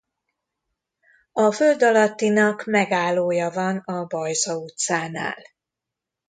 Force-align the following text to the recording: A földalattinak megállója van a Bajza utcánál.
A 1.31 1.51
földalattinak 1.51 2.63
megállója 2.65 3.49
van 3.49 3.77
a 3.77 4.05
Bajza 4.05 4.57
utcánál. 4.57 5.37